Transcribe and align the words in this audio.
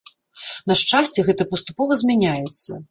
На 0.71 0.77
шчасце, 0.81 1.27
гэта 1.29 1.49
паступова 1.55 2.03
змяняецца. 2.05 2.69